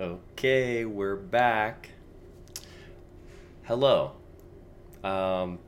[0.00, 1.90] Okay, we're back.
[3.64, 4.12] Hello.
[5.04, 5.58] Um,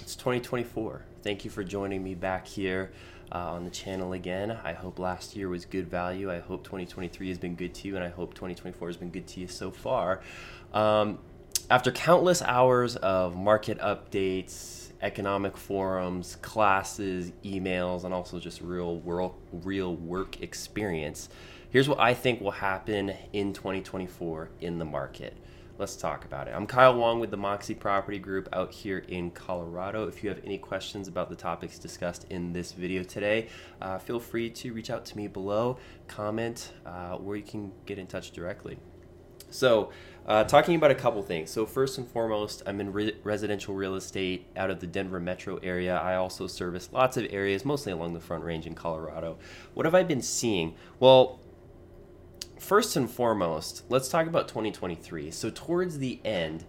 [0.00, 1.04] it's 2024.
[1.22, 2.90] Thank you for joining me back here
[3.30, 4.50] uh, on the channel again.
[4.50, 6.28] I hope last year was good value.
[6.28, 9.28] I hope 2023 has been good to you, and I hope 2024 has been good
[9.28, 10.22] to you so far.
[10.74, 11.20] Um,
[11.70, 19.36] after countless hours of market updates, economic forums, classes, emails, and also just real world,
[19.52, 21.28] real work experience,
[21.70, 25.36] here's what I think will happen in 2024 in the market.
[25.78, 26.54] Let's talk about it.
[26.56, 30.08] I'm Kyle Wong with the Moxie Property Group out here in Colorado.
[30.08, 33.48] If you have any questions about the topics discussed in this video today,
[33.80, 37.96] uh, feel free to reach out to me below, comment, uh, or you can get
[37.96, 38.76] in touch directly.
[39.50, 39.92] So,
[40.26, 41.48] uh, talking about a couple things.
[41.50, 45.58] So, first and foremost, I'm in re- residential real estate out of the Denver metro
[45.62, 45.96] area.
[45.96, 49.38] I also service lots of areas, mostly along the Front Range in Colorado.
[49.74, 50.74] What have I been seeing?
[50.98, 51.40] Well,
[52.60, 55.30] first and foremost, let's talk about 2023.
[55.30, 56.64] So, towards the end,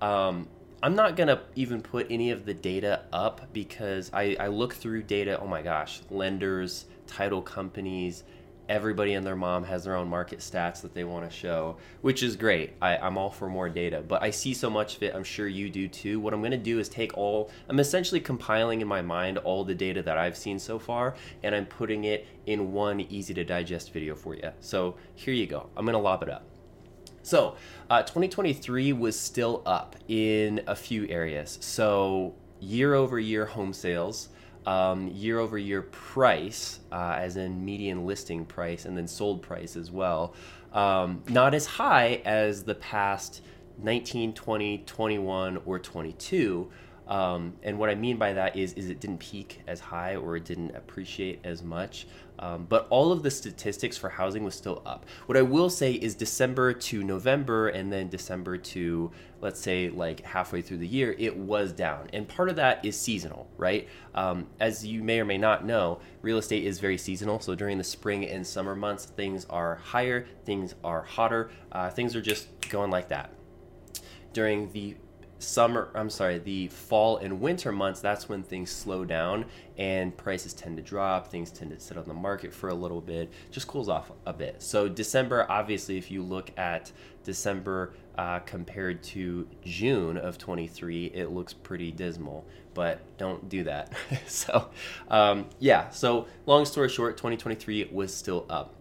[0.00, 0.48] um,
[0.82, 5.02] I'm not to even put any of the data up because I, I look through
[5.02, 5.38] data.
[5.40, 8.22] Oh my gosh, lenders, title companies,
[8.68, 12.22] everybody and their mom has their own market stats that they want to show, which
[12.22, 12.74] is great.
[12.80, 15.14] I, am all for more data, but I see so much of it.
[15.14, 16.20] I'm sure you do too.
[16.20, 19.64] What I'm going to do is take all, I'm essentially compiling in my mind all
[19.64, 23.44] the data that I've seen so far, and I'm putting it in one easy to
[23.44, 24.50] digest video for you.
[24.60, 25.68] So here you go.
[25.76, 26.44] I'm going to lob it up.
[27.22, 27.56] So,
[27.90, 31.58] uh, 2023 was still up in a few areas.
[31.60, 34.30] So, year over year home sales,
[34.66, 39.76] um, year over year price, uh, as in median listing price, and then sold price
[39.76, 40.34] as well,
[40.72, 43.42] um, not as high as the past
[43.82, 46.70] 19, 20, 21, or 22.
[47.08, 50.36] Um, and what I mean by that is, is it didn't peak as high or
[50.36, 52.06] it didn't appreciate as much.
[52.38, 55.06] Um, but all of the statistics for housing was still up.
[55.26, 60.20] What I will say is December to November and then December to, let's say, like
[60.20, 62.08] halfway through the year, it was down.
[62.12, 63.88] And part of that is seasonal, right?
[64.14, 67.40] Um, as you may or may not know, real estate is very seasonal.
[67.40, 72.14] So during the spring and summer months, things are higher, things are hotter, uh, things
[72.14, 73.32] are just going like that.
[74.32, 74.94] During the
[75.38, 79.44] summer i'm sorry the fall and winter months that's when things slow down
[79.78, 83.00] and prices tend to drop things tend to sit on the market for a little
[83.00, 84.60] bit just cools off a bit.
[84.60, 86.90] So december obviously if you look at
[87.24, 92.44] december uh, compared to june of 23 it looks pretty dismal
[92.74, 93.92] but don't do that.
[94.26, 94.70] So
[95.08, 98.74] um, yeah so long story short 2023 was still up.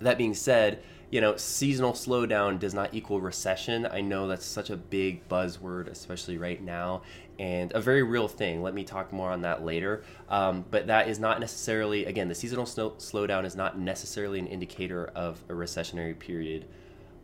[0.00, 3.86] That being said you know, seasonal slowdown does not equal recession.
[3.86, 7.02] I know that's such a big buzzword, especially right now,
[7.38, 8.62] and a very real thing.
[8.62, 10.04] Let me talk more on that later.
[10.30, 14.46] Um, but that is not necessarily, again, the seasonal snow- slowdown is not necessarily an
[14.46, 16.64] indicator of a recessionary period,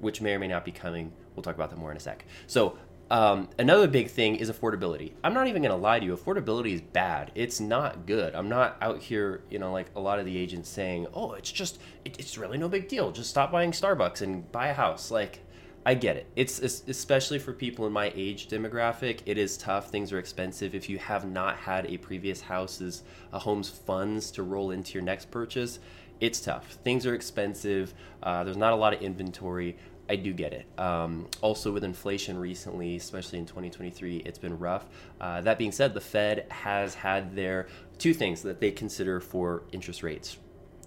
[0.00, 1.10] which may or may not be coming.
[1.34, 2.27] We'll talk about that more in a sec.
[2.47, 2.77] So,
[3.10, 5.12] um, another big thing is affordability.
[5.24, 6.14] I'm not even going to lie to you.
[6.14, 7.32] Affordability is bad.
[7.34, 8.34] It's not good.
[8.34, 11.50] I'm not out here, you know, like a lot of the agents saying, "Oh, it's
[11.50, 13.10] just, it, it's really no big deal.
[13.10, 15.41] Just stop buying Starbucks and buy a house." Like,
[15.86, 16.26] I get it.
[16.36, 19.20] It's, it's especially for people in my age demographic.
[19.24, 19.88] It is tough.
[19.88, 20.74] Things are expensive.
[20.74, 25.02] If you have not had a previous house's a home's funds to roll into your
[25.02, 25.78] next purchase,
[26.20, 26.72] it's tough.
[26.84, 27.94] Things are expensive.
[28.22, 29.78] Uh, there's not a lot of inventory.
[30.08, 30.66] I do get it.
[30.78, 34.86] Um, also, with inflation recently, especially in 2023, it's been rough.
[35.20, 39.64] Uh, that being said, the Fed has had their two things that they consider for
[39.72, 40.38] interest rates,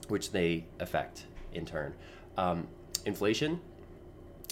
[0.08, 1.94] which they affect in turn.
[2.38, 2.68] Um,
[3.06, 3.60] inflation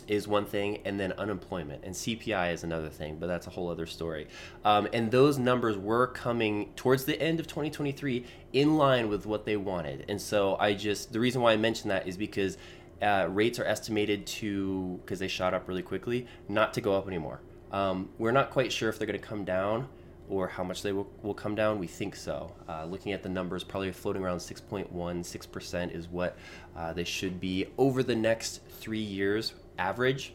[0.08, 3.70] is one thing, and then unemployment and CPI is another thing, but that's a whole
[3.70, 4.28] other story.
[4.66, 9.46] Um, and those numbers were coming towards the end of 2023 in line with what
[9.46, 10.06] they wanted.
[10.10, 12.58] And so I just, the reason why I mention that is because
[13.02, 17.08] uh, rates are estimated to, because they shot up really quickly, not to go up
[17.08, 17.42] anymore.
[17.72, 19.88] Um, we're not quite sure if they're going to come down
[20.28, 21.80] or how much they will, will come down.
[21.80, 22.54] We think so.
[22.68, 26.38] Uh, looking at the numbers, probably floating around 6.1, 6% is what
[26.76, 30.34] uh, they should be over the next three years average.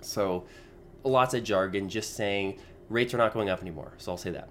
[0.00, 0.46] So
[1.04, 2.58] lots of jargon just saying
[2.88, 3.92] rates are not going up anymore.
[3.98, 4.48] So I'll say that.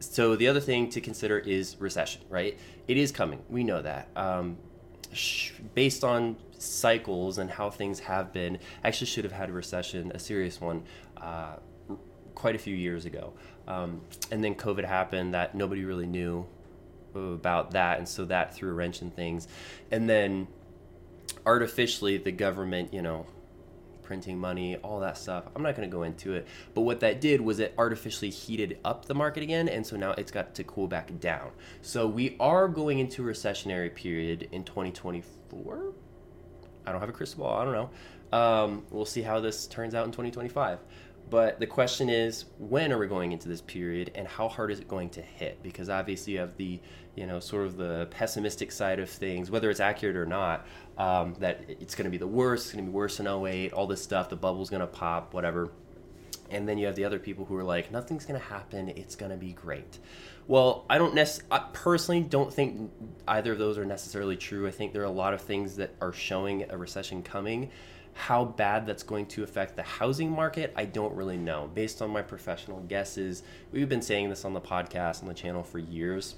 [0.00, 2.58] So the other thing to consider is recession, right?
[2.88, 3.42] It is coming.
[3.48, 4.08] We know that.
[4.16, 4.56] Um,
[5.74, 10.18] based on cycles and how things have been, actually should have had a recession, a
[10.18, 10.84] serious one,
[11.16, 11.56] uh,
[12.34, 13.32] quite a few years ago.
[13.68, 16.46] Um, and then COVID happened that nobody really knew
[17.14, 17.98] about that.
[17.98, 19.48] And so that threw a wrench in things.
[19.90, 20.48] And then
[21.44, 23.26] artificially, the government, you know,
[24.12, 25.44] printing money, all that stuff.
[25.56, 26.46] I'm not going to go into it.
[26.74, 30.10] But what that did was it artificially heated up the market again, and so now
[30.10, 31.50] it's got to cool back down.
[31.80, 35.94] So we are going into a recessionary period in 2024.
[36.84, 37.58] I don't have a crystal ball.
[37.58, 38.38] I don't know.
[38.38, 40.80] Um, we'll see how this turns out in 2025.
[41.30, 44.80] But the question is, when are we going into this period, and how hard is
[44.80, 45.62] it going to hit?
[45.62, 46.78] Because obviously, you have the,
[47.16, 50.66] you know, sort of the pessimistic side of things, whether it's accurate or not,
[50.98, 52.66] um, that it's going to be the worst.
[52.66, 54.28] It's going to be worse than 08, all this stuff.
[54.28, 55.70] The bubble's going to pop, whatever.
[56.50, 58.90] And then you have the other people who are like, nothing's going to happen.
[58.90, 59.98] It's going to be great.
[60.46, 62.90] Well, I don't nec- I personally don't think
[63.26, 64.66] either of those are necessarily true.
[64.66, 67.70] I think there are a lot of things that are showing a recession coming
[68.14, 71.70] how bad that's going to affect the housing market, I don't really know.
[71.74, 73.42] Based on my professional guesses,
[73.72, 76.36] we've been saying this on the podcast on the channel for years.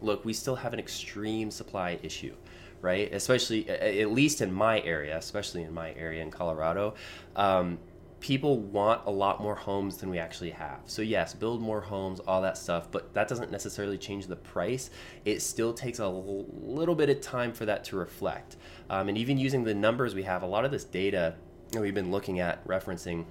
[0.00, 2.34] Look, we still have an extreme supply issue,
[2.80, 3.12] right?
[3.12, 6.94] Especially, at least in my area, especially in my area in Colorado.
[7.36, 7.78] Um,
[8.20, 10.80] people want a lot more homes than we actually have.
[10.84, 14.90] So yes, build more homes, all that stuff, but that doesn't necessarily change the price.
[15.24, 18.56] It still takes a little bit of time for that to reflect.
[18.90, 21.34] Um, and even using the numbers we have, a lot of this data
[21.72, 23.24] that we've been looking at referencing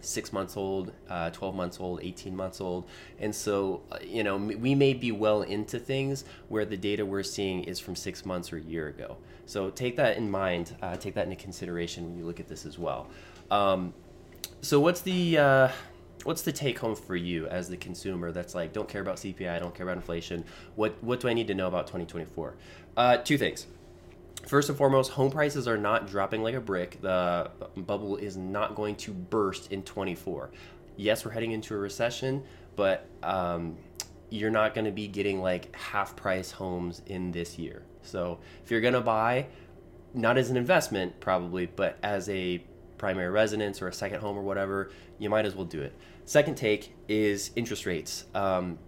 [0.00, 2.86] six months old, uh, 12 months old, 18 months old.
[3.18, 7.22] And so, uh, you know, we may be well into things where the data we're
[7.22, 9.16] seeing is from six months or a year ago.
[9.46, 12.66] So take that in mind, uh, take that into consideration when you look at this
[12.66, 13.08] as well.
[13.50, 13.94] Um,
[14.60, 15.68] so what's the uh,
[16.24, 19.50] what's the take home for you as the consumer that's like don't care about CPI,
[19.50, 20.44] I don't care about inflation.
[20.74, 22.54] What what do I need to know about 2024?
[22.96, 23.66] Uh, two things.
[24.46, 27.00] First and foremost, home prices are not dropping like a brick.
[27.00, 30.50] The bubble is not going to burst in 24.
[30.96, 32.42] Yes, we're heading into a recession,
[32.76, 33.76] but um,
[34.28, 37.84] you're not going to be getting like half price homes in this year.
[38.02, 39.46] So if you're going to buy,
[40.12, 42.62] not as an investment probably, but as a
[42.98, 45.94] primary residence or a second home or whatever, you might as well do it.
[46.24, 48.24] Second take is interest rates.
[48.34, 48.78] Um,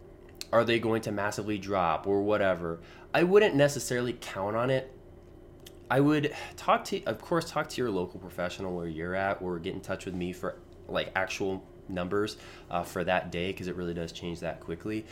[0.53, 2.81] are they going to massively drop or whatever?
[3.12, 4.93] I wouldn't necessarily count on it.
[5.91, 9.58] I would talk to, of course, talk to your local professional where you're at, or
[9.58, 10.56] get in touch with me for
[10.88, 12.37] like actual numbers
[12.70, 15.05] uh, for that day because it really does change that quickly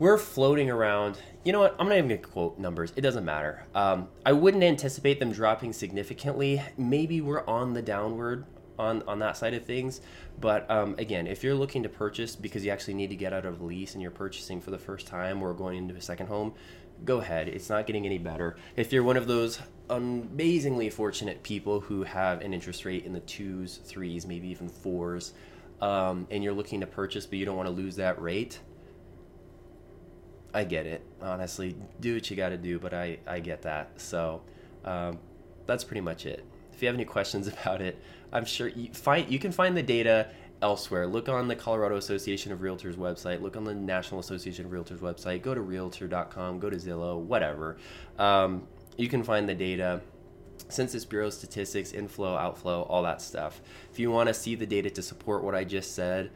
[0.00, 1.18] we're floating around.
[1.44, 1.76] You know what?
[1.78, 2.92] I'm not even gonna quote numbers.
[2.96, 3.66] It doesn't matter.
[3.74, 6.60] Um, I wouldn't anticipate them dropping significantly.
[6.76, 8.46] Maybe we're on the downward
[8.78, 10.00] on on that side of things.
[10.40, 13.44] But um, again, if you're looking to purchase because you actually need to get out
[13.44, 16.28] of a lease and you're purchasing for the first time or going into a second
[16.28, 16.54] home,
[17.04, 17.48] go ahead.
[17.48, 18.56] It's not getting any better.
[18.76, 19.60] If you're one of those
[19.90, 25.34] amazingly fortunate people who have an interest rate in the twos, threes, maybe even fours,
[25.82, 28.60] um, and you're looking to purchase but you don't want to lose that rate
[30.52, 31.02] I get it.
[31.22, 34.00] Honestly, do what you got to do, but I I get that.
[34.00, 34.42] So
[34.84, 35.18] um,
[35.66, 36.44] that's pretty much it.
[36.72, 38.00] If you have any questions about it,
[38.32, 40.28] I'm sure you find you can find the data
[40.62, 41.06] elsewhere.
[41.06, 43.40] Look on the Colorado Association of Realtors website.
[43.40, 45.42] Look on the National Association of Realtors website.
[45.42, 46.58] Go to Realtor.com.
[46.58, 47.18] Go to Zillow.
[47.18, 47.78] Whatever.
[48.18, 50.00] Um, you can find the data.
[50.68, 53.60] Census Bureau statistics, inflow, outflow, all that stuff.
[53.90, 56.30] If you want to see the data to support what I just said,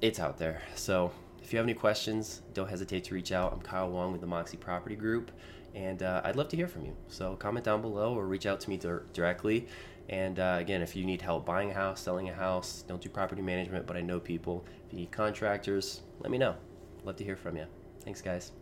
[0.00, 0.62] it's out there.
[0.74, 1.12] So
[1.44, 3.52] if you have any questions, don't hesitate to reach out.
[3.52, 5.30] I'm Kyle Wong with the Moxie Property Group,
[5.74, 6.96] and uh, I'd love to hear from you.
[7.08, 8.80] So comment down below or reach out to me
[9.12, 9.68] directly.
[10.08, 13.10] And uh, again, if you need help buying a house, selling a house, don't do
[13.10, 14.64] property management, but I know people.
[14.86, 16.56] If you need contractors, let me know.
[17.04, 17.66] Love to hear from you.
[18.02, 18.52] Thanks, guys.